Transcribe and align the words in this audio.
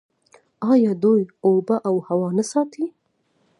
آیا 0.71 0.91
دوی 1.03 1.21
اوبه 1.45 1.75
او 1.87 1.95
هوا 2.07 2.29
نه 2.37 2.43
ساتي؟ 2.51 2.85